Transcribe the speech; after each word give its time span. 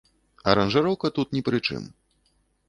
Аранжыроўка 0.53 1.11
тут 1.19 1.27
ні 1.37 1.41
пры 1.51 1.61
чым. 1.69 1.87